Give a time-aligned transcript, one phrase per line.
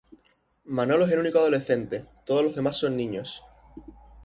[0.65, 3.43] Manolo es el único adolescente, todos los demás son niños.